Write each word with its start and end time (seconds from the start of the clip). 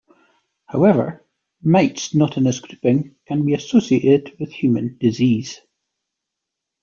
However, 0.65 1.23
mites 1.61 2.15
not 2.15 2.35
in 2.35 2.45
this 2.45 2.59
grouping 2.59 3.17
can 3.27 3.45
be 3.45 3.53
associated 3.53 4.35
with 4.39 4.51
human 4.51 4.97
disease. 4.99 5.61